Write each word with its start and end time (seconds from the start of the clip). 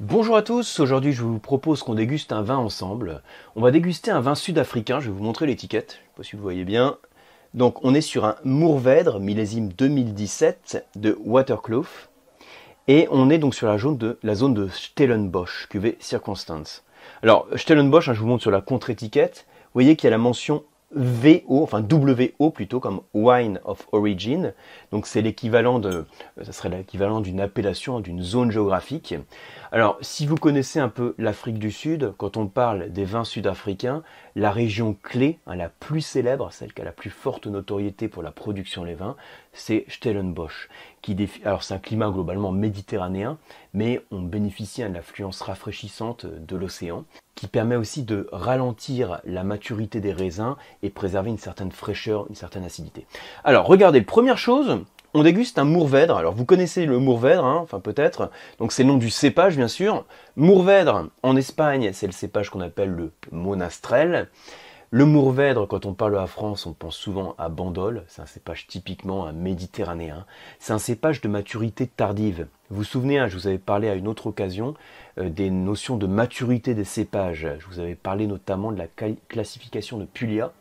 Bonjour 0.00 0.36
à 0.36 0.42
tous, 0.42 0.78
aujourd'hui 0.78 1.12
je 1.12 1.22
vous 1.22 1.40
propose 1.40 1.82
qu'on 1.82 1.96
déguste 1.96 2.30
un 2.30 2.42
vin 2.42 2.56
ensemble. 2.56 3.20
On 3.56 3.60
va 3.60 3.72
déguster 3.72 4.12
un 4.12 4.20
vin 4.20 4.36
sud-africain, 4.36 5.00
je 5.00 5.06
vais 5.06 5.16
vous 5.16 5.24
montrer 5.24 5.44
l'étiquette, 5.46 5.94
je 5.94 5.96
ne 5.96 6.02
sais 6.02 6.16
pas 6.16 6.22
si 6.22 6.36
vous 6.36 6.42
voyez 6.42 6.64
bien. 6.64 6.98
Donc 7.52 7.84
on 7.84 7.94
est 7.94 8.00
sur 8.00 8.24
un 8.24 8.36
Mourvèdre 8.44 9.18
millésime 9.18 9.70
2017 9.72 10.86
de 10.94 11.18
Waterkloof. 11.24 12.10
Et 12.86 13.08
on 13.10 13.28
est 13.28 13.38
donc 13.38 13.56
sur 13.56 13.66
la 13.66 13.76
zone 13.76 13.98
de, 13.98 14.20
la 14.22 14.36
zone 14.36 14.54
de 14.54 14.68
Stellenbosch, 14.68 15.66
cuvée 15.68 15.96
Circonstance. 15.98 16.84
Alors 17.24 17.48
Stellenbosch, 17.56 18.08
hein, 18.08 18.14
je 18.14 18.20
vous 18.20 18.28
montre 18.28 18.42
sur 18.42 18.52
la 18.52 18.60
contre-étiquette, 18.60 19.46
vous 19.48 19.70
voyez 19.74 19.96
qu'il 19.96 20.06
y 20.06 20.12
a 20.12 20.12
la 20.12 20.18
mention 20.18 20.62
VO, 20.94 21.62
enfin 21.62 21.82
WO 21.82 22.50
plutôt, 22.50 22.80
comme 22.80 23.02
Wine 23.12 23.60
of 23.64 23.86
Origin. 23.92 24.54
Donc 24.90 25.06
c'est 25.06 25.20
l'équivalent 25.20 25.78
de, 25.78 26.06
ça 26.42 26.52
serait 26.52 26.70
l'équivalent 26.70 27.20
d'une 27.20 27.40
appellation, 27.40 28.00
d'une 28.00 28.22
zone 28.22 28.50
géographique. 28.50 29.14
Alors 29.70 29.98
si 30.00 30.26
vous 30.26 30.36
connaissez 30.36 30.78
un 30.78 30.88
peu 30.88 31.14
l'Afrique 31.18 31.58
du 31.58 31.70
Sud, 31.70 32.14
quand 32.16 32.38
on 32.38 32.46
parle 32.46 32.90
des 32.90 33.04
vins 33.04 33.24
sud-africains, 33.24 34.02
la 34.34 34.50
région 34.50 34.96
clé, 35.02 35.38
hein, 35.46 35.56
la 35.56 35.68
plus 35.68 36.00
célèbre, 36.00 36.50
celle 36.52 36.72
qui 36.72 36.80
a 36.80 36.86
la 36.86 36.92
plus 36.92 37.10
forte 37.10 37.46
notoriété 37.46 38.08
pour 38.08 38.22
la 38.22 38.30
production 38.30 38.84
des 38.84 38.94
vins, 38.94 39.16
c'est 39.52 39.84
Stellenbosch. 39.88 40.70
Qui 41.02 41.16
Alors 41.44 41.62
c'est 41.62 41.74
un 41.74 41.78
climat 41.78 42.10
globalement 42.10 42.50
méditerranéen, 42.50 43.38
mais 43.74 44.00
on 44.10 44.22
bénéficie 44.22 44.82
de 44.82 44.88
l'influence 44.88 45.42
rafraîchissante 45.42 46.24
de 46.24 46.56
l'océan 46.56 47.04
qui 47.38 47.46
permet 47.46 47.76
aussi 47.76 48.02
de 48.02 48.26
ralentir 48.32 49.20
la 49.24 49.44
maturité 49.44 50.00
des 50.00 50.12
raisins 50.12 50.56
et 50.82 50.90
préserver 50.90 51.30
une 51.30 51.38
certaine 51.38 51.70
fraîcheur, 51.70 52.26
une 52.28 52.34
certaine 52.34 52.64
acidité. 52.64 53.06
Alors 53.44 53.66
regardez, 53.66 54.02
première 54.02 54.38
chose, 54.38 54.80
on 55.14 55.22
déguste 55.22 55.56
un 55.60 55.64
Mourvèdre. 55.64 56.16
Alors 56.16 56.34
vous 56.34 56.44
connaissez 56.44 56.84
le 56.84 56.98
Mourvèdre, 56.98 57.44
hein, 57.44 57.60
enfin 57.62 57.78
peut-être. 57.78 58.32
Donc 58.58 58.72
c'est 58.72 58.82
le 58.82 58.88
nom 58.88 58.96
du 58.96 59.08
cépage 59.08 59.56
bien 59.56 59.68
sûr. 59.68 60.04
Mourvèdre 60.34 61.10
en 61.22 61.36
Espagne, 61.36 61.92
c'est 61.92 62.06
le 62.06 62.12
cépage 62.12 62.50
qu'on 62.50 62.60
appelle 62.60 62.90
le 62.90 63.12
Monastrel. 63.30 64.28
Le 64.90 65.04
Mourvèdre, 65.04 65.68
quand 65.68 65.84
on 65.84 65.92
parle 65.92 66.18
à 66.18 66.26
France, 66.26 66.64
on 66.64 66.72
pense 66.72 66.96
souvent 66.96 67.34
à 67.36 67.50
Bandol. 67.50 68.04
C'est 68.08 68.22
un 68.22 68.26
cépage 68.26 68.66
typiquement 68.66 69.30
méditerranéen. 69.34 70.24
C'est 70.60 70.72
un 70.72 70.78
cépage 70.78 71.20
de 71.20 71.28
maturité 71.28 71.86
tardive. 71.86 72.46
Vous 72.70 72.78
vous 72.78 72.84
souvenez, 72.84 73.18
hein, 73.18 73.28
je 73.28 73.36
vous 73.36 73.46
avais 73.46 73.58
parlé 73.58 73.90
à 73.90 73.94
une 73.96 74.08
autre 74.08 74.28
occasion 74.28 74.72
euh, 75.18 75.28
des 75.28 75.50
notions 75.50 75.98
de 75.98 76.06
maturité 76.06 76.72
des 76.72 76.84
cépages. 76.84 77.46
Je 77.58 77.66
vous 77.66 77.80
avais 77.80 77.96
parlé 77.96 78.26
notamment 78.26 78.72
de 78.72 78.78
la 78.78 78.86
classification 79.28 79.98
de 79.98 80.06
Puglia 80.06 80.54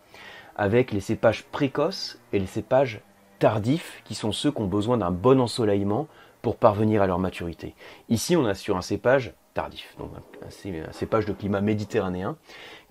avec 0.57 0.91
les 0.91 0.99
cépages 0.99 1.45
précoces 1.45 2.19
et 2.33 2.39
les 2.39 2.47
cépages 2.47 2.99
tardifs 3.39 4.01
qui 4.03 4.13
sont 4.13 4.33
ceux 4.33 4.51
qui 4.51 4.59
ont 4.59 4.67
besoin 4.67 4.97
d'un 4.97 5.11
bon 5.11 5.39
ensoleillement 5.39 6.09
pour 6.41 6.57
parvenir 6.57 7.01
à 7.01 7.07
leur 7.07 7.19
maturité. 7.19 7.75
Ici, 8.09 8.35
on 8.35 8.45
a 8.45 8.55
sur 8.55 8.75
un 8.75 8.81
cépage 8.81 9.35
tardif, 9.57 9.95
donc 9.97 10.11
un, 10.45 10.91
cépage 10.91 11.25
de 11.25 11.33
climat 11.33 11.61
méditerranéen 11.61 12.37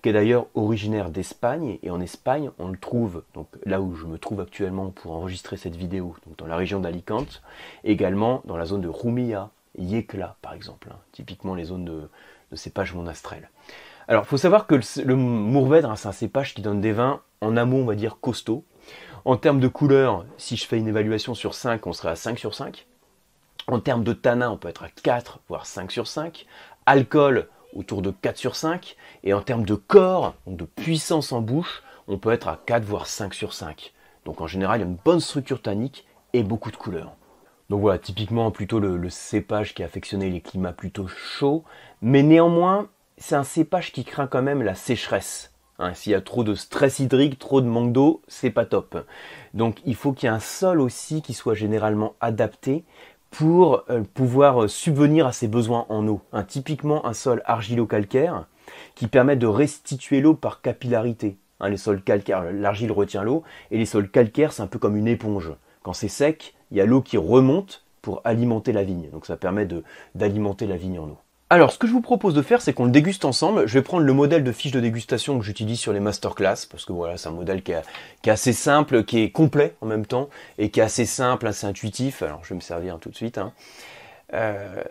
qui 0.01 0.09
est 0.09 0.13
d'ailleurs 0.13 0.47
originaire 0.53 1.09
d'Espagne, 1.09 1.79
et 1.81 1.89
en 1.89 2.01
Espagne, 2.01 2.51
on 2.59 2.67
le 2.67 2.77
trouve, 2.77 3.23
donc 3.33 3.47
là 3.65 3.79
où 3.79 3.95
je 3.95 4.05
me 4.05 4.17
trouve 4.17 4.41
actuellement 4.41 4.89
pour 4.89 5.13
enregistrer 5.13 5.55
cette 5.55 5.77
vidéo, 5.77 6.13
dans 6.37 6.45
la 6.45 6.57
région 6.57 6.81
d'Alicante, 6.81 7.41
également 7.85 8.41
dans 8.43 8.57
la 8.57 8.65
zone 8.65 8.81
de 8.81 8.89
Rumilla, 8.89 9.49
Yekla 9.77 10.35
par 10.41 10.53
exemple, 10.53 10.89
hein, 10.91 10.97
typiquement 11.13 11.55
les 11.55 11.63
zones 11.63 11.85
de, 11.85 12.09
de 12.51 12.55
cépage 12.57 12.93
monastrel. 12.93 13.49
Alors, 14.09 14.23
il 14.25 14.27
faut 14.27 14.37
savoir 14.37 14.67
que 14.67 14.75
le, 14.75 15.15
Mourvèdre, 15.15 15.89
hein, 15.89 15.95
c'est 15.95 16.09
un 16.09 16.11
cépage 16.11 16.53
qui 16.53 16.61
donne 16.61 16.81
des 16.81 16.91
vins 16.91 17.21
en 17.39 17.55
amont, 17.55 17.83
on 17.83 17.85
va 17.85 17.95
dire, 17.95 18.19
costauds. 18.19 18.65
En 19.23 19.37
termes 19.37 19.61
de 19.61 19.69
couleur, 19.69 20.25
si 20.37 20.57
je 20.57 20.65
fais 20.65 20.77
une 20.77 20.87
évaluation 20.89 21.33
sur 21.33 21.53
5, 21.53 21.87
on 21.87 21.93
serait 21.93 22.11
à 22.11 22.15
5 22.15 22.37
sur 22.37 22.53
5. 22.53 22.87
En 23.69 23.81
termes 23.81 24.05
de 24.05 24.13
tanin, 24.13 24.49
on 24.49 24.57
peut 24.57 24.69
être 24.69 24.83
à 24.83 24.89
4, 24.89 25.39
voire 25.49 25.65
5 25.65 25.91
sur 25.91 26.07
5. 26.07 26.45
Alcool, 26.85 27.49
autour 27.73 28.01
de 28.01 28.11
4 28.11 28.37
sur 28.37 28.55
5. 28.55 28.95
Et 29.25 29.33
en 29.33 29.41
termes 29.41 29.65
de 29.65 29.75
corps, 29.75 30.35
de 30.47 30.63
puissance 30.63 31.33
en 31.33 31.41
bouche, 31.41 31.83
on 32.07 32.17
peut 32.17 32.31
être 32.31 32.47
à 32.47 32.61
4 32.65 32.85
voire 32.85 33.07
5 33.07 33.33
sur 33.33 33.53
5. 33.53 33.93
Donc 34.23 34.39
en 34.39 34.47
général, 34.47 34.79
il 34.79 34.83
y 34.83 34.85
a 34.85 34.89
une 34.89 34.97
bonne 35.03 35.19
structure 35.19 35.61
tannique 35.61 36.07
et 36.31 36.43
beaucoup 36.43 36.71
de 36.71 36.77
couleurs. 36.77 37.17
Donc 37.69 37.81
voilà, 37.81 37.99
typiquement 37.99 38.51
plutôt 38.51 38.79
le, 38.79 39.09
cépage 39.09 39.73
qui 39.73 39.83
a 39.83 39.85
affectionné 39.85 40.29
les 40.29 40.39
climats 40.39 40.71
plutôt 40.71 41.07
chauds, 41.07 41.65
mais 42.01 42.23
néanmoins, 42.23 42.87
c'est 43.17 43.35
un 43.35 43.43
cépage 43.43 43.91
qui 43.91 44.05
craint 44.05 44.27
quand 44.27 44.41
même 44.41 44.63
la 44.63 44.75
sécheresse. 44.75 45.51
Hein, 45.79 45.93
s'il 45.93 46.13
y 46.13 46.15
a 46.15 46.21
trop 46.21 46.43
de 46.43 46.55
stress 46.55 46.99
hydrique, 46.99 47.37
trop 47.37 47.59
de 47.61 47.67
manque 47.67 47.91
d'eau, 47.91 48.21
c'est 48.27 48.49
pas 48.49 48.65
top. 48.65 49.05
Donc 49.53 49.79
il 49.85 49.95
faut 49.95 50.13
qu'il 50.13 50.27
y 50.27 50.31
ait 50.31 50.35
un 50.35 50.39
sol 50.39 50.79
aussi 50.79 51.21
qui 51.21 51.33
soit 51.33 51.53
généralement 51.53 52.15
adapté 52.21 52.85
pour 53.29 53.83
euh, 53.89 54.03
pouvoir 54.13 54.63
euh, 54.63 54.67
subvenir 54.67 55.27
à 55.27 55.31
ses 55.31 55.47
besoins 55.47 55.85
en 55.89 56.07
eau. 56.07 56.21
typiquement 56.47 57.05
un 57.05 57.13
sol 57.13 57.41
argilo-calcaire 57.45 58.45
qui 58.95 59.07
permet 59.07 59.35
de 59.35 59.47
restituer 59.47 60.21
l'eau 60.21 60.33
par 60.33 60.61
capillarité. 60.61 61.37
Hein, 61.59 61.69
les 61.69 61.77
sols 61.77 62.01
calcaires, 62.01 62.51
l'argile 62.51 62.91
retient 62.91 63.23
l'eau, 63.23 63.43
et 63.71 63.77
les 63.77 63.85
sols 63.85 64.09
calcaires, 64.09 64.53
c'est 64.53 64.61
un 64.61 64.67
peu 64.67 64.79
comme 64.79 64.95
une 64.95 65.07
éponge. 65.07 65.51
Quand 65.83 65.93
c'est 65.93 66.07
sec, 66.07 66.53
il 66.71 66.77
y 66.77 66.81
a 66.81 66.85
l'eau 66.85 67.01
qui 67.01 67.17
remonte 67.17 67.85
pour 68.01 68.21
alimenter 68.23 68.71
la 68.71 68.83
vigne. 68.83 69.09
Donc 69.11 69.25
ça 69.25 69.37
permet 69.37 69.67
d'alimenter 70.15 70.67
la 70.67 70.77
vigne 70.77 70.99
en 70.99 71.07
eau. 71.09 71.17
Alors, 71.49 71.71
ce 71.71 71.77
que 71.77 71.87
je 71.87 71.93
vous 71.93 72.01
propose 72.01 72.33
de 72.33 72.41
faire, 72.41 72.61
c'est 72.61 72.73
qu'on 72.73 72.83
le 72.83 72.91
déguste 72.91 73.23
ensemble. 73.23 73.67
Je 73.67 73.73
vais 73.75 73.81
prendre 73.81 74.03
le 74.03 74.11
modèle 74.11 74.43
de 74.43 74.51
fiche 74.51 74.73
de 74.73 74.81
dégustation 74.81 75.39
que 75.39 75.45
j'utilise 75.45 75.79
sur 75.79 75.93
les 75.93 76.01
masterclass, 76.01 76.67
parce 76.69 76.83
que 76.83 76.91
voilà, 76.91 77.15
c'est 77.15 77.29
un 77.29 77.31
modèle 77.31 77.63
qui 77.63 77.71
est, 77.71 78.29
assez 78.29 78.51
simple, 78.51 79.05
qui 79.05 79.19
est 79.19 79.31
complet 79.31 79.73
en 79.79 79.85
même 79.85 80.05
temps, 80.05 80.27
et 80.57 80.71
qui 80.71 80.81
est 80.81 80.83
assez 80.83 81.05
simple, 81.05 81.47
assez 81.47 81.65
intuitif. 81.65 82.21
Alors, 82.21 82.41
je 82.43 82.49
vais 82.49 82.55
me 82.55 82.61
servir 82.61 82.99
tout 82.99 83.09
de 83.09 83.15
suite. 83.15 83.37
Hein. 83.37 83.53
Euh, 84.33 84.83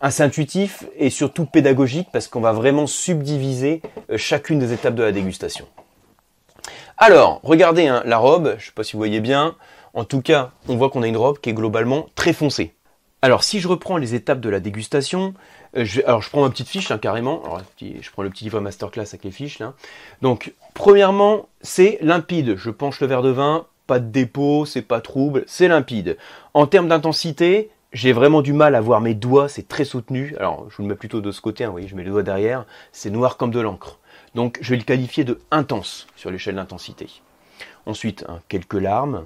assez 0.00 0.22
intuitif 0.22 0.84
et 0.96 1.10
surtout 1.10 1.46
pédagogique, 1.46 2.06
parce 2.12 2.28
qu'on 2.28 2.40
va 2.40 2.52
vraiment 2.52 2.86
subdiviser 2.86 3.82
euh, 4.10 4.16
chacune 4.16 4.60
des 4.60 4.72
étapes 4.72 4.94
de 4.94 5.02
la 5.02 5.10
dégustation. 5.10 5.66
Alors, 6.96 7.40
regardez 7.42 7.88
hein, 7.88 8.04
la 8.06 8.18
robe, 8.18 8.50
je 8.50 8.62
ne 8.62 8.66
sais 8.66 8.72
pas 8.72 8.84
si 8.84 8.92
vous 8.92 9.00
voyez 9.00 9.18
bien. 9.18 9.56
En 9.94 10.04
tout 10.04 10.22
cas, 10.22 10.52
on 10.68 10.76
voit 10.76 10.90
qu'on 10.90 11.02
a 11.02 11.08
une 11.08 11.16
robe 11.16 11.40
qui 11.40 11.50
est 11.50 11.54
globalement 11.54 12.06
très 12.14 12.32
foncée. 12.32 12.72
Alors, 13.24 13.42
si 13.42 13.58
je 13.58 13.68
reprends 13.68 13.96
les 13.96 14.14
étapes 14.14 14.40
de 14.40 14.50
la 14.50 14.60
dégustation, 14.60 15.32
euh, 15.78 15.86
alors 16.04 16.20
je 16.20 16.28
prends 16.28 16.42
ma 16.42 16.50
petite 16.50 16.68
fiche 16.68 16.90
hein, 16.90 16.98
carrément. 16.98 17.42
Je 17.80 18.10
prends 18.10 18.22
le 18.22 18.28
petit 18.28 18.44
livre 18.44 18.60
masterclass 18.60 19.06
avec 19.08 19.24
les 19.24 19.30
fiches 19.30 19.60
là. 19.60 19.72
Donc 20.20 20.52
premièrement, 20.74 21.48
c'est 21.62 21.96
limpide. 22.02 22.56
Je 22.56 22.68
penche 22.68 23.00
le 23.00 23.06
verre 23.06 23.22
de 23.22 23.30
vin, 23.30 23.64
pas 23.86 23.98
de 23.98 24.10
dépôt, 24.10 24.66
c'est 24.66 24.82
pas 24.82 25.00
trouble, 25.00 25.44
c'est 25.46 25.68
limpide. 25.68 26.18
En 26.52 26.66
termes 26.66 26.86
d'intensité, 26.86 27.70
j'ai 27.94 28.12
vraiment 28.12 28.42
du 28.42 28.52
mal 28.52 28.74
à 28.74 28.82
voir 28.82 29.00
mes 29.00 29.14
doigts, 29.14 29.48
c'est 29.48 29.68
très 29.68 29.86
soutenu. 29.86 30.36
Alors 30.36 30.66
je 30.68 30.76
vous 30.76 30.82
le 30.82 30.90
mets 30.90 30.94
plutôt 30.94 31.22
de 31.22 31.32
ce 31.32 31.40
côté, 31.40 31.64
hein, 31.64 31.68
vous 31.68 31.72
voyez, 31.72 31.88
je 31.88 31.96
mets 31.96 32.04
les 32.04 32.10
doigts 32.10 32.22
derrière, 32.22 32.66
c'est 32.92 33.08
noir 33.08 33.38
comme 33.38 33.52
de 33.52 33.60
l'encre. 33.60 34.00
Donc 34.34 34.58
je 34.60 34.68
vais 34.68 34.76
le 34.76 34.84
qualifier 34.84 35.24
de 35.24 35.40
intense 35.50 36.08
sur 36.14 36.30
l'échelle 36.30 36.56
d'intensité. 36.56 37.08
Ensuite, 37.86 38.26
hein, 38.28 38.40
quelques 38.48 38.74
larmes, 38.74 39.24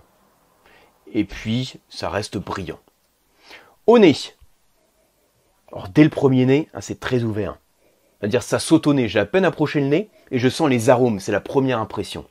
et 1.12 1.24
puis 1.24 1.80
ça 1.88 2.08
reste 2.10 2.38
brillant. 2.38 2.78
Au 3.88 3.98
nez, 3.98 4.14
alors 5.72 5.88
dès 5.88 6.04
le 6.04 6.10
premier 6.10 6.44
nez, 6.44 6.68
hein, 6.74 6.82
c'est 6.82 7.00
très 7.00 7.22
ouvert. 7.22 7.56
C'est-à-dire 8.20 8.42
ça 8.42 8.58
saute 8.58 8.86
au 8.86 8.92
nez, 8.92 9.08
j'ai 9.08 9.18
à 9.18 9.24
peine 9.24 9.46
approché 9.46 9.80
le 9.80 9.86
nez 9.86 10.10
et 10.30 10.38
je 10.38 10.50
sens 10.50 10.68
les 10.68 10.90
arômes, 10.90 11.20
c'est 11.20 11.32
la 11.32 11.40
première 11.40 11.78
impression. 11.78 12.26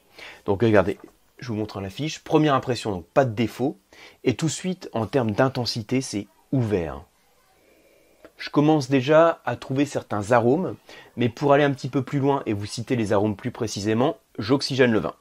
Donc 0.45 0.61
regardez, 0.61 0.99
je 1.39 1.47
vous 1.47 1.55
montre 1.55 1.81
la 1.81 1.89
fiche. 1.89 2.19
Première 2.19 2.53
impression, 2.53 2.91
donc 2.91 3.07
pas 3.07 3.25
de 3.25 3.33
défaut. 3.33 3.79
Et 4.23 4.35
tout 4.35 4.45
de 4.45 4.51
suite, 4.51 4.87
en 4.93 5.07
termes 5.07 5.31
d'intensité, 5.31 6.01
c'est 6.01 6.27
ouvert. 6.51 7.01
Je 8.37 8.51
commence 8.51 8.87
déjà 8.87 9.41
à 9.43 9.55
trouver 9.55 9.85
certains 9.85 10.33
arômes, 10.33 10.75
mais 11.15 11.27
pour 11.27 11.53
aller 11.53 11.63
un 11.63 11.71
petit 11.71 11.89
peu 11.89 12.03
plus 12.03 12.19
loin 12.19 12.43
et 12.45 12.53
vous 12.53 12.67
citer 12.67 12.95
les 12.95 13.13
arômes 13.13 13.35
plus 13.35 13.49
précisément, 13.49 14.17
j'oxygène 14.37 14.91
le 14.91 14.99
vin. 14.99 15.15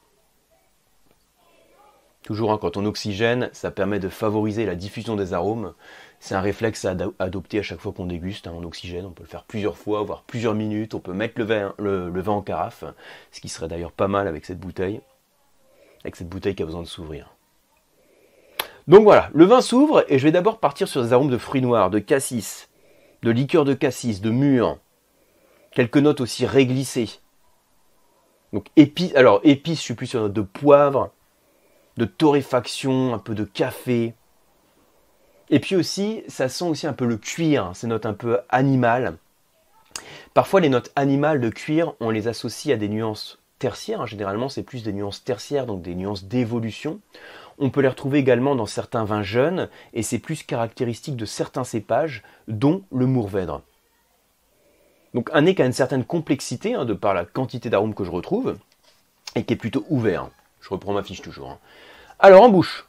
Toujours 2.27 2.51
hein, 2.51 2.59
quand 2.61 2.77
on 2.77 2.85
oxygène, 2.87 3.51
ça 3.53 3.71
permet 3.71 4.01
de 4.01 4.09
favoriser 4.09 4.67
la 4.67 4.75
diffusion 4.75 5.15
des 5.15 5.33
arômes. 5.33 5.75
C'est 6.19 6.35
un 6.35 6.41
réflexe 6.41 6.85
à 6.85 6.97
adopter 7.21 7.61
à 7.61 7.63
chaque 7.63 7.79
fois 7.79 7.93
qu'on 7.93 8.07
déguste 8.07 8.49
hein, 8.49 8.53
en 8.53 8.65
oxygène. 8.65 9.07
On 9.07 9.13
peut 9.13 9.23
le 9.23 9.29
faire 9.29 9.45
plusieurs 9.45 9.77
fois, 9.77 10.03
voire 10.03 10.25
plusieurs 10.25 10.57
minutes. 10.57 10.95
On 10.95 10.99
peut 10.99 11.13
mettre 11.13 11.35
le 11.39 11.45
vin, 11.45 11.73
le, 11.79 12.21
vin 12.21 12.33
en 12.33 12.43
carafe, 12.43 12.83
ce 13.31 13.41
qui 13.41 13.49
serait 13.49 13.69
d'ailleurs 13.69 13.93
pas 13.93 14.09
mal 14.09 14.27
avec 14.27 14.45
cette 14.45 14.59
bouteille. 14.59 15.01
Avec 16.03 16.17
cette 16.17 16.29
bouteille 16.29 16.57
qui 16.57 16.65
a 16.65 16.67
besoin 16.67 16.83
de 16.83 16.89
s'ouvrir. 16.89 17.31
Donc 18.89 19.05
voilà, 19.05 19.31
le 19.33 19.45
vin 19.45 19.61
s'ouvre 19.61 20.05
et 20.09 20.19
je 20.19 20.25
vais 20.25 20.33
d'abord 20.33 20.59
partir 20.59 20.89
sur 20.89 21.05
des 21.05 21.13
arômes 21.13 21.31
de 21.31 21.39
fruits 21.39 21.63
noirs, 21.63 21.91
de 21.91 22.01
cassis, 22.01 22.69
de 23.23 23.31
liqueur 23.31 23.65
de 23.65 23.75
cassis, 23.75 24.21
de 24.21 24.31
mûre. 24.31 24.79
Quelques 25.71 25.99
notes 25.99 26.21
aussi 26.21 26.45
réglissées. 26.45 27.21
Donc 28.53 28.67
épices, 28.75 29.15
alors 29.15 29.41
épices, 29.45 29.79
je 29.79 29.85
suis 29.85 29.95
plus 29.95 30.09
sur 30.09 30.21
note 30.23 30.33
de 30.33 30.43
poivre, 30.43 31.13
de 31.97 32.05
torréfaction, 32.05 33.15
un 33.15 33.19
peu 33.19 33.35
de 33.35 33.45
café. 33.45 34.15
Et 35.51 35.61
puis 35.61 35.77
aussi, 35.77 36.23
ça 36.29 36.49
sent 36.49 36.65
aussi 36.65 36.87
un 36.87 36.93
peu 36.93 37.07
le 37.07 37.17
cuir, 37.17 37.71
ces 37.75 37.87
notes 37.87 38.07
un 38.07 38.15
peu 38.15 38.41
animales. 38.49 39.17
Parfois, 40.35 40.61
les 40.61 40.69
notes 40.69 40.93
animales 40.97 41.41
de 41.41 41.49
cuir, 41.49 41.95
on 42.01 42.11
les 42.11 42.29
associe 42.29 42.75
à 42.75 42.79
des 42.79 42.89
nuances 42.89 43.39
tertiaires. 43.59 44.07
Généralement, 44.07 44.49
c'est 44.49 44.63
plus 44.63 44.83
des 44.83 44.93
nuances 44.93 45.25
tertiaires, 45.25 45.67
donc 45.67 45.83
des 45.83 45.95
nuances 45.95 46.25
d'évolution. 46.25 47.01
On 47.59 47.71
peut 47.71 47.81
les 47.81 47.89
retrouver 47.89 48.19
également 48.19 48.55
dans 48.55 48.67
certains 48.67 49.05
vins 49.05 49.23
jeunes, 49.23 49.71
et 49.95 50.03
c'est 50.03 50.19
plus 50.19 50.43
caractéristique 50.43 51.17
de 51.17 51.25
certains 51.25 51.65
cépages, 51.65 52.23
dont 52.49 52.83
le 52.93 53.07
Mourvèdre. 53.07 53.63
Donc 55.15 55.31
un 55.33 55.43
nez 55.43 55.55
qui 55.55 55.63
a 55.63 55.67
une 55.67 55.73
certaine 55.73 56.05
complexité, 56.05 56.75
hein, 56.75 56.85
de 56.85 56.93
par 56.93 57.15
la 57.15 57.25
quantité 57.25 57.71
d'arômes 57.71 57.95
que 57.95 58.05
je 58.05 58.11
retrouve, 58.11 58.57
et 59.35 59.45
qui 59.45 59.55
est 59.55 59.57
plutôt 59.57 59.87
ouvert. 59.89 60.29
Je 60.67 60.71
reprends 60.75 60.93
ma 60.93 61.05
fiche 61.05 61.23
toujours. 61.23 61.51
Hein. 61.51 61.59
Alors 62.19 62.43
en 62.43 62.49
bouche. 62.49 62.89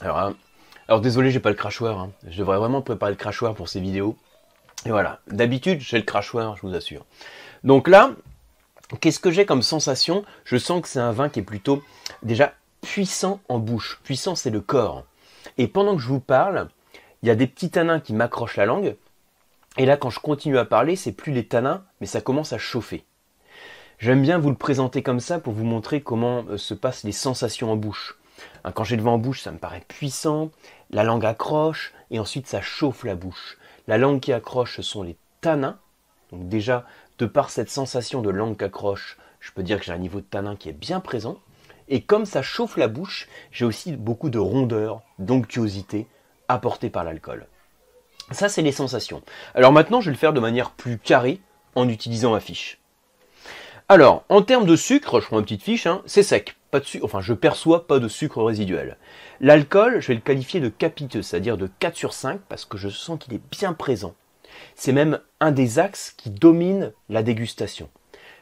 Alors, 0.00 0.18
hein, 0.18 0.34
alors 0.88 1.02
désolé, 1.02 1.30
j'ai 1.30 1.38
pas 1.38 1.50
le 1.50 1.54
crachoir. 1.54 2.08
Je 2.26 2.38
devrais 2.38 2.56
vraiment 2.56 2.80
préparer 2.80 3.12
le 3.12 3.18
crachoir 3.18 3.54
pour 3.54 3.68
ces 3.68 3.78
vidéos. 3.78 4.16
Et 4.86 4.88
voilà. 4.88 5.20
D'habitude, 5.26 5.80
j'ai 5.80 5.98
le 5.98 6.04
crachoir, 6.04 6.56
je 6.56 6.62
vous 6.62 6.74
assure. 6.74 7.04
Donc 7.62 7.88
là, 7.88 8.12
qu'est-ce 9.02 9.20
que 9.20 9.30
j'ai 9.30 9.44
comme 9.44 9.60
sensation? 9.60 10.24
Je 10.44 10.56
sens 10.56 10.80
que 10.80 10.88
c'est 10.88 10.98
un 10.98 11.12
vin 11.12 11.28
qui 11.28 11.40
est 11.40 11.44
plutôt 11.44 11.82
déjà 12.22 12.54
puissant 12.80 13.42
en 13.50 13.58
bouche. 13.58 14.00
Puissant, 14.02 14.34
c'est 14.34 14.48
le 14.48 14.62
corps. 14.62 15.04
Et 15.58 15.68
pendant 15.68 15.94
que 15.94 16.00
je 16.00 16.08
vous 16.08 16.20
parle, 16.20 16.68
il 17.22 17.28
y 17.28 17.30
a 17.30 17.34
des 17.34 17.46
petits 17.46 17.70
tanins 17.70 18.00
qui 18.00 18.14
m'accrochent 18.14 18.56
la 18.56 18.64
langue. 18.64 18.96
Et 19.76 19.84
là, 19.84 19.98
quand 19.98 20.08
je 20.08 20.20
continue 20.20 20.56
à 20.56 20.64
parler, 20.64 20.96
c'est 20.96 21.12
plus 21.12 21.32
les 21.32 21.46
tanins, 21.46 21.84
mais 22.00 22.06
ça 22.06 22.22
commence 22.22 22.54
à 22.54 22.58
chauffer. 22.58 23.04
J'aime 24.02 24.22
bien 24.22 24.38
vous 24.38 24.50
le 24.50 24.56
présenter 24.56 25.04
comme 25.04 25.20
ça 25.20 25.38
pour 25.38 25.52
vous 25.52 25.62
montrer 25.62 26.00
comment 26.00 26.44
euh, 26.50 26.56
se 26.56 26.74
passent 26.74 27.04
les 27.04 27.12
sensations 27.12 27.70
en 27.70 27.76
bouche. 27.76 28.18
Hein, 28.64 28.72
quand 28.72 28.82
j'ai 28.82 28.96
le 28.96 29.02
vent 29.04 29.14
en 29.14 29.18
bouche, 29.18 29.42
ça 29.42 29.52
me 29.52 29.58
paraît 29.58 29.84
puissant, 29.86 30.50
la 30.90 31.04
langue 31.04 31.24
accroche, 31.24 31.92
et 32.10 32.18
ensuite 32.18 32.48
ça 32.48 32.60
chauffe 32.60 33.04
la 33.04 33.14
bouche. 33.14 33.58
La 33.86 33.98
langue 33.98 34.18
qui 34.18 34.32
accroche, 34.32 34.74
ce 34.74 34.82
sont 34.82 35.04
les 35.04 35.16
tanins. 35.40 35.78
Donc 36.32 36.48
déjà, 36.48 36.84
de 37.18 37.26
par 37.26 37.50
cette 37.50 37.70
sensation 37.70 38.22
de 38.22 38.30
langue 38.30 38.56
qui 38.56 38.64
accroche, 38.64 39.18
je 39.38 39.52
peux 39.52 39.62
dire 39.62 39.78
que 39.78 39.84
j'ai 39.84 39.92
un 39.92 39.98
niveau 39.98 40.18
de 40.18 40.26
tanin 40.26 40.56
qui 40.56 40.68
est 40.68 40.72
bien 40.72 40.98
présent. 40.98 41.38
Et 41.86 42.02
comme 42.02 42.26
ça 42.26 42.42
chauffe 42.42 42.76
la 42.78 42.88
bouche, 42.88 43.28
j'ai 43.52 43.64
aussi 43.64 43.92
beaucoup 43.92 44.30
de 44.30 44.40
rondeur, 44.40 45.02
d'onctuosité 45.20 46.08
apportée 46.48 46.90
par 46.90 47.04
l'alcool. 47.04 47.46
Ça, 48.32 48.48
c'est 48.48 48.62
les 48.62 48.72
sensations. 48.72 49.22
Alors 49.54 49.70
maintenant, 49.70 50.00
je 50.00 50.06
vais 50.06 50.14
le 50.14 50.18
faire 50.18 50.32
de 50.32 50.40
manière 50.40 50.72
plus 50.72 50.98
carrée 50.98 51.40
en 51.76 51.88
utilisant 51.88 52.32
ma 52.32 52.40
fiche. 52.40 52.81
Alors, 53.94 54.24
en 54.30 54.40
termes 54.40 54.64
de 54.64 54.74
sucre, 54.74 55.20
je 55.20 55.26
prends 55.26 55.36
une 55.36 55.44
petite 55.44 55.64
fiche, 55.64 55.86
hein, 55.86 56.00
c'est 56.06 56.22
sec. 56.22 56.56
Pas 56.70 56.80
de 56.80 56.86
enfin, 57.02 57.20
je 57.20 57.34
perçois 57.34 57.86
pas 57.86 57.98
de 57.98 58.08
sucre 58.08 58.42
résiduel. 58.42 58.96
L'alcool, 59.38 60.00
je 60.00 60.08
vais 60.08 60.14
le 60.14 60.20
qualifier 60.20 60.60
de 60.60 60.70
capiteux, 60.70 61.20
c'est-à-dire 61.20 61.58
de 61.58 61.68
4 61.78 61.94
sur 61.94 62.14
5, 62.14 62.40
parce 62.48 62.64
que 62.64 62.78
je 62.78 62.88
sens 62.88 63.18
qu'il 63.18 63.34
est 63.34 63.50
bien 63.50 63.74
présent. 63.74 64.14
C'est 64.76 64.94
même 64.94 65.20
un 65.40 65.50
des 65.50 65.78
axes 65.78 66.14
qui 66.16 66.30
domine 66.30 66.94
la 67.10 67.22
dégustation. 67.22 67.90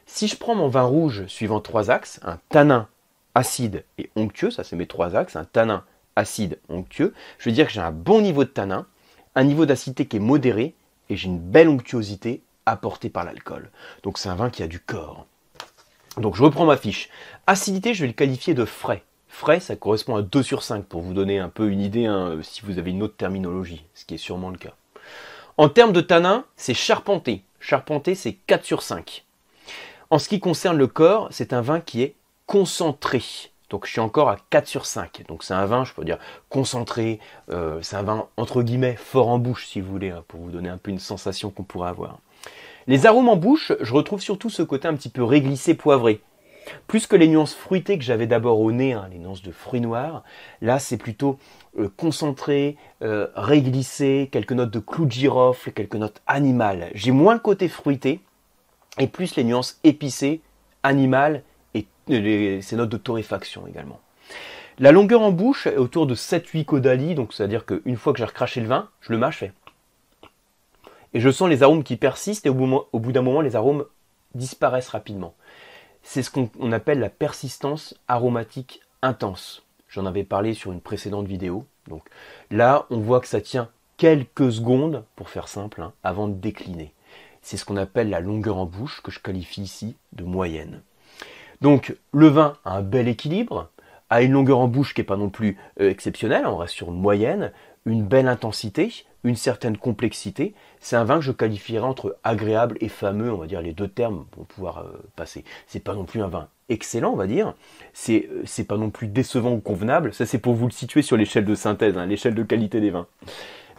Si 0.07 0.29
je 0.29 0.37
prends 0.37 0.55
mon 0.55 0.69
vin 0.69 0.85
rouge 0.85 1.27
suivant 1.27 1.59
trois 1.59 1.91
axes, 1.91 2.21
un 2.23 2.39
tanin, 2.49 2.87
acide 3.35 3.85
et 3.99 4.09
onctueux, 4.15 4.53
ça 4.53 4.63
c'est 4.63 4.77
mes 4.77 4.87
trois 4.87 5.17
axes, 5.17 5.35
un 5.35 5.47
tanin, 5.47 5.83
acide, 6.15 6.61
onctueux, 6.69 7.13
je 7.39 7.49
veux 7.49 7.55
dire 7.57 7.67
que 7.67 7.73
j'ai 7.73 7.81
un 7.81 7.91
bon 7.91 8.21
niveau 8.21 8.45
de 8.45 8.51
tanin, 8.51 8.87
un 9.35 9.43
niveau 9.43 9.67
d'acidité 9.67 10.07
qui 10.07 10.19
est 10.19 10.21
modéré, 10.21 10.77
et 11.09 11.17
j'ai 11.17 11.27
une 11.27 11.41
belle 11.41 11.69
onctuosité 11.69 12.41
apportée 12.67 13.11
par 13.11 13.25
l'alcool. 13.25 13.73
Donc 14.05 14.17
c'est 14.17 14.29
un 14.29 14.37
vin 14.37 14.51
qui 14.51 14.63
a 14.63 14.69
du 14.69 14.79
corps. 14.79 15.27
Donc 16.17 16.35
je 16.37 16.43
reprends 16.43 16.67
ma 16.67 16.77
fiche. 16.77 17.09
Acidité, 17.47 17.95
je 17.95 18.03
vais 18.03 18.09
le 18.09 18.13
qualifier 18.13 18.55
de 18.55 18.65
frais. 18.65 19.03
Frais, 19.29 19.61
ça 19.61 19.77
correspond 19.77 20.17
à 20.17 20.23
2 20.23 20.43
sur 20.43 20.63
5 20.63 20.85
pour 20.85 21.03
vous 21.03 21.15
donner 21.15 21.39
un 21.39 21.49
peu 21.49 21.71
une 21.71 21.81
idée 21.81 22.07
hein, 22.07 22.39
si 22.43 22.63
vous 22.63 22.79
avez 22.79 22.91
une 22.91 23.03
autre 23.03 23.17
terminologie, 23.17 23.85
ce 23.95 24.05
qui 24.05 24.15
est 24.15 24.19
sûrement 24.19 24.51
le 24.51 24.59
cas. 24.59 24.75
En 25.57 25.69
termes 25.69 25.93
de 25.93 26.01
tanin, 26.01 26.45
c'est 26.57 26.75
charpenté. 26.75 27.45
Charpenté, 27.61 28.15
c'est 28.15 28.33
4 28.33 28.65
sur 28.65 28.83
5. 28.83 29.25
En 30.11 30.19
ce 30.19 30.29
qui 30.29 30.41
concerne 30.41 30.77
le 30.77 30.89
corps, 30.89 31.29
c'est 31.31 31.53
un 31.53 31.61
vin 31.61 31.81
qui 31.81 32.03
est 32.03 32.17
concentré. 32.47 33.23
Donc 33.69 33.87
je 33.87 33.93
suis 33.93 34.01
encore 34.01 34.29
à 34.29 34.37
4 34.51 34.67
sur 34.67 34.85
5. 34.85 35.23
Donc 35.29 35.45
c'est 35.45 35.55
un 35.55 35.65
vin, 35.65 35.85
je 35.85 35.95
peux 35.95 36.05
dire, 36.05 36.19
concentré. 36.49 37.21
Euh, 37.51 37.79
c'est 37.83 37.97
un 37.97 38.03
vin, 38.03 38.27
entre 38.37 38.63
guillemets, 38.63 38.97
fort 38.97 39.29
en 39.29 39.39
bouche, 39.39 39.67
si 39.69 39.81
vous 39.81 39.91
voulez, 39.91 40.11
hein, 40.11 40.25
pour 40.27 40.41
vous 40.41 40.51
donner 40.51 40.69
un 40.69 40.79
peu 40.79 40.91
une 40.91 40.99
sensation 40.99 41.51
qu'on 41.51 41.63
pourrait 41.63 41.91
avoir. 41.91 42.19
Les 42.91 43.07
arômes 43.07 43.29
en 43.29 43.37
bouche, 43.37 43.71
je 43.81 43.93
retrouve 43.93 44.21
surtout 44.21 44.51
ce 44.51 44.65
côté 44.65 44.89
un 44.89 44.97
petit 44.97 45.11
peu 45.11 45.23
réglissé, 45.23 45.75
poivré. 45.75 46.23
Plus 46.89 47.07
que 47.07 47.15
les 47.15 47.29
nuances 47.29 47.55
fruitées 47.55 47.97
que 47.97 48.03
j'avais 48.03 48.27
d'abord 48.27 48.59
au 48.59 48.73
nez, 48.73 48.95
hein, 48.95 49.07
les 49.13 49.21
nuances 49.21 49.43
de 49.45 49.53
fruits 49.53 49.81
noirs, 49.81 50.25
là 50.61 50.81
c'est 50.81 50.97
plutôt 50.97 51.39
euh, 51.79 51.89
concentré, 51.97 52.77
euh, 53.03 53.29
réglissé, 53.37 54.29
quelques 54.33 54.51
notes 54.51 54.73
de 54.73 54.81
clou 54.81 55.07
de 55.07 55.13
girofle, 55.13 55.71
quelques 55.71 55.95
notes 55.95 56.21
animales. 56.27 56.91
J'ai 56.95 57.13
moins 57.13 57.35
le 57.35 57.39
côté 57.39 57.69
fruité 57.69 58.19
et 58.99 59.07
plus 59.07 59.37
les 59.37 59.45
nuances 59.45 59.79
épicées, 59.85 60.41
animales 60.83 61.45
et 61.75 61.87
ces 62.61 62.75
notes 62.75 62.89
de 62.89 62.97
torréfaction 62.97 63.69
également. 63.69 64.01
La 64.81 64.91
longueur 64.91 65.21
en 65.21 65.31
bouche 65.31 65.69
est 65.69 65.77
autour 65.77 66.07
de 66.07 66.17
7-8 66.17 66.65
caudali, 66.65 67.15
donc 67.15 67.35
c'est-à-dire 67.35 67.67
qu'une 67.67 67.97
fois 67.97 68.13
que 68.13 68.19
j'ai 68.19 68.25
recraché 68.25 68.61
le 68.61 68.67
vin, 68.67 68.89
je 69.01 69.13
le 69.13 69.19
mâche, 69.19 69.45
et 71.15 71.21
je 71.21 71.31
sens 71.31 71.49
les 71.49 71.63
arômes 71.63 71.85
qui 71.85 71.97
persistent 71.97 72.47
et 72.47 72.51
au 72.51 72.55
bout, 72.55 73.13
d'un 73.13 73.23
moment, 73.23 73.41
les 73.41 73.57
arômes 73.57 73.85
disparaissent 74.35 74.89
rapidement. 74.89 75.35
C'est 76.03 76.23
ce 76.23 76.31
qu'on 76.31 76.73
appelle 76.73 77.01
la 77.01 77.11
persistance 77.11 77.95
aromatique 78.09 78.81
intense. 79.03 79.63
J'en 79.89 80.07
avais 80.07 80.25
parlé 80.25 80.55
sur 80.55 80.73
une 80.73 80.81
précédente 80.81 81.27
vidéo. 81.27 81.67
Donc 81.89 82.05
là, 82.51 82.87
on 82.91 82.99
voit 82.99 83.21
que 83.21 83.27
ça 83.27 83.41
tient 83.41 83.69
quelques 83.97 84.53
secondes, 84.53 85.05
pour 85.17 85.29
faire 85.29 85.49
simple, 85.49 85.83
hein, 85.83 85.93
avant 86.03 86.29
de 86.29 86.35
décliner. 86.35 86.95
C'est 87.43 87.57
ce 87.57 87.65
qu'on 87.65 87.77
appelle 87.77 88.09
la 88.09 88.21
longueur 88.21 88.57
en 88.57 88.67
bouche, 88.67 89.03
que 89.03 89.11
je 89.11 89.21
qualifie 89.21 89.63
ici 89.63 89.97
de 90.13 90.25
moyenne. 90.25 90.81
Donc 91.61 91.95
le 92.13 92.29
vin 92.29 92.57
a 92.65 92.77
un 92.77 92.83
bel 92.83 93.09
équilibre, 93.09 93.69
a 94.09 94.23
une 94.23 94.33
longueur 94.33 94.59
en 94.59 94.69
bouche 94.69 94.95
qui 94.95 95.01
n'est 95.01 95.07
pas 95.07 95.17
non 95.17 95.29
plus 95.29 95.59
euh, 95.81 95.91
exceptionnelle, 95.91 96.47
on 96.47 96.57
reste 96.57 96.75
sur 96.75 96.89
une 96.89 97.01
moyenne, 97.01 97.53
une 97.87 98.05
belle 98.05 98.29
intensité, 98.29 98.93
une 99.25 99.37
certaine 99.37 99.77
complexité. 99.77 100.55
C'est 100.81 100.97
un 100.97 101.05
vin 101.05 101.17
que 101.17 101.25
je 101.25 101.33
qualifierais 101.33 101.87
entre 101.87 102.17
agréable 102.25 102.77
et 102.81 102.89
fameux, 102.89 103.33
on 103.33 103.39
va 103.39 103.47
dire 103.47 103.61
les 103.61 103.73
deux 103.73 103.89
termes 103.89 104.25
pour 104.31 104.47
pouvoir 104.47 104.79
euh, 104.79 105.03
passer. 105.17 105.45
C'est 105.67 105.83
pas 105.83 105.95
non 105.95 106.05
plus 106.05 106.23
un 106.23 106.29
vin 106.29 106.49
excellent, 106.69 107.13
on 107.13 107.17
va 107.17 107.27
dire. 107.27 107.55
C'est 107.93 108.29
euh, 108.31 108.43
c'est 108.45 108.65
pas 108.65 108.77
non 108.77 108.91
plus 108.91 109.09
décevant 109.09 109.53
ou 109.53 109.61
convenable. 109.61 110.15
Ça 110.15 110.27
c'est 110.27 110.39
pour 110.39 110.55
vous 110.55 110.67
le 110.67 110.73
situer 110.73 111.03
sur 111.03 111.17
l'échelle 111.17 111.45
de 111.45 111.55
synthèse, 111.55 111.97
hein, 111.99 112.07
l'échelle 112.07 112.35
de 112.35 112.43
qualité 112.43 112.81
des 112.81 112.91
vins. 112.91 113.07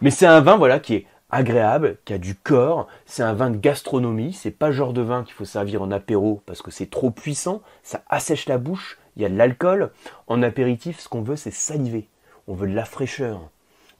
Mais 0.02 0.12
c'est 0.12 0.28
un 0.28 0.42
vin 0.42 0.58
voilà 0.58 0.80
qui 0.80 0.96
est 0.96 1.06
agréable, 1.30 1.98
qui 2.06 2.14
a 2.14 2.18
du 2.18 2.36
corps. 2.36 2.88
C'est 3.06 3.24
un 3.24 3.34
vin 3.34 3.50
de 3.50 3.58
gastronomie. 3.58 4.34
C'est 4.34 4.52
pas 4.52 4.68
le 4.68 4.74
genre 4.74 4.94
de 4.94 5.02
vin 5.02 5.24
qu'il 5.24 5.34
faut 5.34 5.46
servir 5.46 5.82
en 5.82 5.92
apéro 5.92 6.42
parce 6.46 6.62
que 6.62 6.72
c'est 6.72 6.90
trop 6.90 7.12
puissant. 7.12 7.62
Ça 7.84 8.04
assèche 8.10 8.48
la 8.48 8.58
bouche. 8.58 9.00
Il 9.16 9.24
y 9.24 9.26
a 9.26 9.30
de 9.30 9.38
l'alcool. 9.38 9.92
En 10.28 10.42
apéritif, 10.44 11.00
ce 11.00 11.10
qu'on 11.10 11.22
veut, 11.22 11.36
c'est 11.36 11.52
saliver. 11.52 12.08
On 12.48 12.54
veut 12.54 12.68
de 12.68 12.76
la 12.76 12.86
fraîcheur 12.86 13.50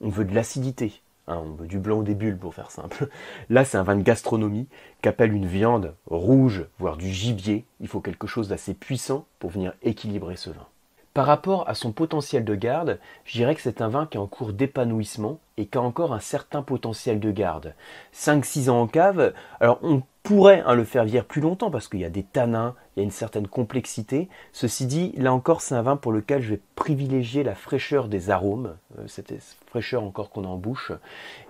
on 0.02 0.08
veut 0.08 0.24
de 0.24 0.34
l'acidité, 0.34 1.00
hein, 1.28 1.40
on 1.44 1.52
veut 1.52 1.66
du 1.66 1.78
blanc 1.78 1.98
ou 1.98 2.02
des 2.02 2.14
bulles 2.14 2.36
pour 2.36 2.54
faire 2.54 2.70
simple. 2.70 3.08
Là, 3.48 3.64
c'est 3.64 3.78
un 3.78 3.82
vin 3.82 3.96
de 3.96 4.02
gastronomie 4.02 4.68
qu'appelle 5.00 5.32
une 5.32 5.46
viande 5.46 5.94
rouge, 6.06 6.66
voire 6.78 6.96
du 6.96 7.10
gibier. 7.10 7.64
Il 7.80 7.88
faut 7.88 8.00
quelque 8.00 8.26
chose 8.26 8.48
d'assez 8.48 8.74
puissant 8.74 9.26
pour 9.38 9.50
venir 9.50 9.72
équilibrer 9.82 10.36
ce 10.36 10.50
vin. 10.50 10.66
Par 11.14 11.26
rapport 11.26 11.68
à 11.68 11.74
son 11.74 11.92
potentiel 11.92 12.42
de 12.42 12.54
garde, 12.54 12.98
je 13.26 13.32
dirais 13.32 13.54
que 13.54 13.60
c'est 13.60 13.82
un 13.82 13.88
vin 13.88 14.06
qui 14.06 14.16
est 14.16 14.20
en 14.20 14.26
cours 14.26 14.54
d'épanouissement 14.54 15.40
et 15.58 15.66
qui 15.66 15.76
a 15.76 15.82
encore 15.82 16.14
un 16.14 16.20
certain 16.20 16.62
potentiel 16.62 17.20
de 17.20 17.30
garde. 17.30 17.74
5-6 18.14 18.70
ans 18.70 18.80
en 18.80 18.86
cave, 18.86 19.34
alors 19.60 19.78
on 19.82 20.02
pourrait 20.22 20.62
hein, 20.66 20.74
le 20.74 20.84
faire 20.84 21.04
vieillir 21.04 21.24
plus 21.24 21.40
longtemps 21.40 21.70
parce 21.70 21.88
qu'il 21.88 22.00
y 22.00 22.04
a 22.04 22.10
des 22.10 22.22
tanins, 22.22 22.74
il 22.96 23.00
y 23.00 23.02
a 23.02 23.04
une 23.04 23.10
certaine 23.10 23.48
complexité. 23.48 24.28
Ceci 24.52 24.86
dit, 24.86 25.12
là 25.16 25.32
encore, 25.32 25.60
c'est 25.60 25.74
un 25.74 25.82
vin 25.82 25.96
pour 25.96 26.12
lequel 26.12 26.42
je 26.42 26.50
vais 26.50 26.60
privilégier 26.76 27.42
la 27.42 27.54
fraîcheur 27.54 28.08
des 28.08 28.30
arômes, 28.30 28.76
euh, 28.98 29.04
cette 29.08 29.34
fraîcheur 29.66 30.02
encore 30.02 30.30
qu'on 30.30 30.44
a 30.44 30.48
en 30.48 30.56
bouche. 30.56 30.92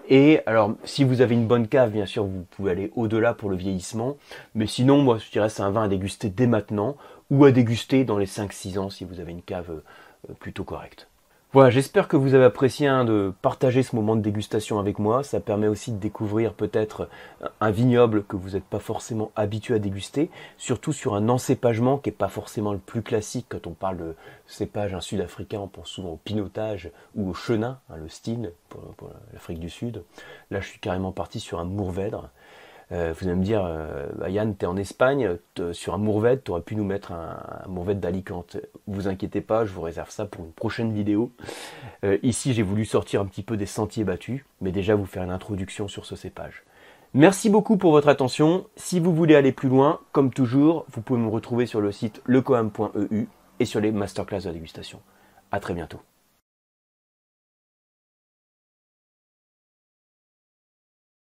Et 0.09 0.41
alors, 0.47 0.75
si 0.85 1.05
vous 1.05 1.21
avez 1.21 1.35
une 1.35 1.47
bonne 1.47 1.69
cave, 1.69 1.91
bien 1.91 2.07
sûr, 2.07 2.25
vous 2.25 2.47
pouvez 2.51 2.71
aller 2.71 2.93
au-delà 2.97 3.35
pour 3.35 3.51
le 3.51 3.57
vieillissement. 3.57 4.17
Mais 4.55 4.67
sinon, 4.67 5.03
moi, 5.03 5.19
je 5.19 5.31
dirais 5.31 5.49
c'est 5.49 5.63
un 5.63 5.71
vin 5.71 5.85
à 5.85 5.89
déguster 5.89 6.31
dès 6.31 6.47
maintenant 6.47 6.97
ou 7.31 7.45
à 7.45 7.53
déguster 7.53 8.05
dans 8.05 8.19
les 8.19 8.27
5-6 8.27 8.79
ans 8.79 8.91
si 8.91 9.05
vous 9.05 9.21
avez 9.21 9.33
une 9.33 9.43
cave 9.43 9.71
euh, 9.71 10.35
plutôt 10.41 10.65
correcte. 10.65 11.09
Voilà, 11.55 11.69
j'espère 11.69 12.09
que 12.09 12.17
vous 12.17 12.33
avez 12.33 12.47
apprécié 12.47 12.87
hein, 12.87 13.05
de 13.05 13.35
partager 13.43 13.83
ce 13.83 13.95
moment 13.95 14.17
de 14.17 14.23
dégustation 14.23 14.79
avec 14.79 14.99
moi. 14.99 15.23
Ça 15.23 15.39
permet 15.39 15.69
aussi 15.69 15.93
de 15.93 15.99
découvrir 15.99 16.55
peut-être 16.55 17.11
un 17.61 17.71
vignoble 17.71 18.25
que 18.25 18.37
vous 18.37 18.53
n'êtes 18.53 18.65
pas 18.65 18.79
forcément 18.79 19.31
habitué 19.37 19.75
à 19.75 19.79
déguster, 19.79 20.31
surtout 20.57 20.95
sur 20.95 21.15
un 21.15 21.29
encépagement 21.29 21.99
qui 21.99 22.09
n'est 22.09 22.17
pas 22.17 22.29
forcément 22.29 22.73
le 22.73 22.79
plus 22.79 23.03
classique 23.03 23.45
quand 23.51 23.67
on 23.67 23.73
parle 23.73 23.99
de 23.99 24.15
cépage 24.47 24.99
sud-africain, 25.01 25.61
on 25.61 25.69
pense 25.69 25.89
souvent 25.89 26.13
au 26.13 26.21
pinotage 26.25 26.91
ou 27.17 27.29
au 27.29 27.35
chenin, 27.35 27.79
hein, 27.91 27.97
le 28.01 28.09
style 28.09 28.53
pour, 28.71 28.81
pour 28.95 29.11
l'Afrique 29.35 29.61
du 29.61 29.69
Sud. 29.69 30.05
Là, 30.51 30.63
je 30.63 30.69
suis 30.69 30.81
carrément 30.81 31.13
parti 31.13 31.39
sur 31.39 31.61
un 31.61 31.65
mourvèdre. 31.65 32.31
Euh, 32.93 33.15
vous 33.19 33.27
allez 33.27 33.37
me 33.37 33.45
dire, 33.45 33.65
euh, 33.65 34.07
bah, 34.17 34.29
Yann, 34.29 34.55
tu 34.57 34.65
es 34.65 34.69
en 34.69 34.77
Espagne, 34.77 35.39
sur 35.73 35.95
un 35.95 35.99
Mourvèdre, 35.99 36.43
tu 36.45 36.51
aurais 36.51 36.61
pu 36.61 36.77
nous 36.77 36.85
mettre 36.85 37.13
un, 37.13 37.39
un 37.65 37.69
Mourvèdre 37.69 38.01
d'Alicante. 38.01 38.59
Vous 38.87 39.09
inquiétez 39.09 39.41
pas, 39.41 39.65
je 39.65 39.73
vous 39.73 39.81
réserve 39.81 40.11
ça 40.11 40.27
pour 40.27 40.45
une 40.45 40.53
prochaine 40.53 40.93
vidéo. 40.93 41.33
Euh, 42.05 42.19
ici, 42.23 42.53
j'ai 42.53 42.63
voulu 42.63 42.85
sortir 42.85 43.21
un 43.21 43.27
petit 43.27 43.43
peu 43.43 43.57
des 43.57 43.67
sentiers 43.67 44.05
battus, 44.05 44.45
mais 44.61 44.73
déjà 44.73 44.95
vous 44.95 45.07
faire 45.07 45.23
une 45.23 45.31
introduction 45.31 45.89
sur 45.89 46.05
ce 46.05 46.17
cépage. 46.17 46.65
Merci 47.15 47.51
beaucoup 47.51 47.77
pour 47.77 47.93
votre 47.93 48.09
attention. 48.09 48.67
Si 48.77 49.01
vous 49.01 49.15
voulez 49.15 49.37
aller 49.37 49.53
plus 49.53 49.69
loin, 49.69 50.01
comme 50.13 50.33
toujours, 50.33 50.87
vous 50.91 51.03
pouvez 51.03 51.21
me 51.21 51.29
retrouver 51.29 51.67
sur 51.67 51.81
le 51.81 51.93
site 51.93 52.23
lecoam.eu 52.27 53.27
et 53.61 53.65
sur 53.65 53.81
les 53.81 53.93
masterclass 53.93 54.41
de 54.41 54.51
dégustation. 54.51 55.01
A 55.51 55.61
très 55.61 55.75
bientôt. 55.75 56.01